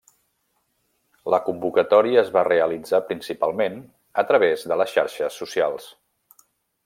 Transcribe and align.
La 1.33 1.39
convocatòria 1.49 2.21
es 2.23 2.31
va 2.37 2.43
realitzar 2.47 3.03
principalment 3.11 3.77
a 4.23 4.25
través 4.31 4.67
de 4.71 4.79
les 4.83 4.95
xarxes 4.99 5.39
socials. 5.45 5.89